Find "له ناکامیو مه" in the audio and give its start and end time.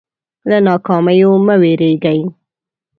0.49-1.55